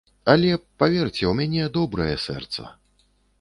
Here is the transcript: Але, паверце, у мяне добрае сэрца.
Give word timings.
Але, 0.31 0.49
паверце, 0.83 1.27
у 1.33 1.33
мяне 1.41 1.67
добрае 1.77 2.09
сэрца. 2.25 2.61